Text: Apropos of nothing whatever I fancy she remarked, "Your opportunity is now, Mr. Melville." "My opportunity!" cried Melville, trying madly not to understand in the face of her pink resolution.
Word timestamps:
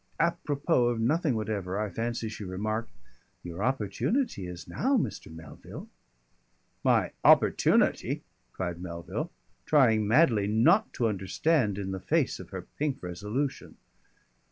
Apropos 0.19 0.85
of 0.87 0.99
nothing 0.99 1.35
whatever 1.35 1.77
I 1.79 1.91
fancy 1.91 2.27
she 2.27 2.43
remarked, 2.43 2.89
"Your 3.43 3.61
opportunity 3.63 4.47
is 4.47 4.67
now, 4.67 4.97
Mr. 4.97 5.31
Melville." 5.31 5.89
"My 6.83 7.11
opportunity!" 7.23 8.23
cried 8.51 8.81
Melville, 8.81 9.29
trying 9.67 10.07
madly 10.07 10.47
not 10.47 10.91
to 10.93 11.07
understand 11.07 11.77
in 11.77 11.91
the 11.91 11.99
face 11.99 12.39
of 12.39 12.49
her 12.49 12.63
pink 12.79 12.97
resolution. 13.03 13.77